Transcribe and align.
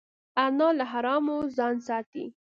انا 0.43 0.69
له 0.77 0.85
حرامو 0.91 1.37
ځان 1.57 1.75
ساتي 1.87 2.25